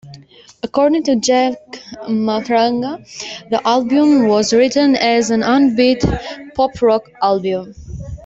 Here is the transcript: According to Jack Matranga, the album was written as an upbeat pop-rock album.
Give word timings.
According 0.63 1.03
to 1.03 1.15
Jack 1.17 1.57
Matranga, 2.09 3.05
the 3.51 3.61
album 3.67 4.27
was 4.27 4.51
written 4.51 4.95
as 4.95 5.29
an 5.29 5.41
upbeat 5.41 6.01
pop-rock 6.55 7.03
album. 7.21 7.75